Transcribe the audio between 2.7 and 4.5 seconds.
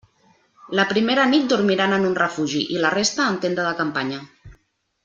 i la resta en tenda de campanya.